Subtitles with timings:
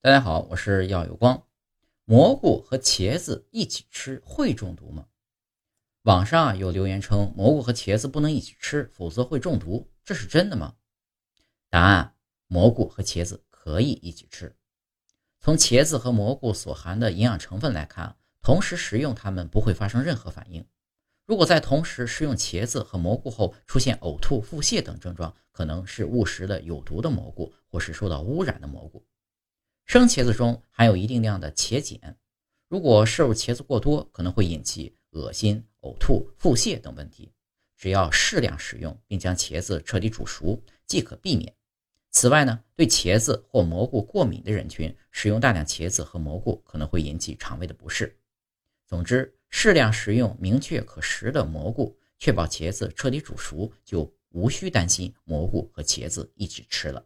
[0.00, 1.42] 大家好，我是耀有光。
[2.04, 5.06] 蘑菇和茄子一起吃会中毒吗？
[6.02, 10.76] 网上啊有留言称蘑菇和茄子不能一起吃，否则会中毒，这是真的吗？
[11.68, 12.14] 答案：
[12.46, 14.54] 蘑菇和茄子可以一起吃。
[15.40, 20.64] 从茄子和蘑菇所含的营养成分来看，同时食用它们不会发生任何反应。
[21.26, 29.04] 如果在同时食用茄子和蘑菇后出现呕吐、腹泻等症状，可能是误食了有毒的蘑菇，或是受到污染的蘑菇。
[29.88, 32.14] 生茄子中含有一定量的茄碱，
[32.68, 37.32] 如果摄入茄子过多，可能会引起恶心、呕吐、腹泻等问题。
[37.74, 41.50] 只要适量食用，并将茄子彻底煮熟，即可避免。
[42.10, 48.14] 此外呢，对茄子或蘑菇过敏的人群，食用大量茄子和蘑菇可能会引起肠胃的不适。
[48.86, 57.02] 总之，适量食用明确可食的蘑菇，确保茄子彻底煮熟，就无需担心蘑菇和茄子一起吃了。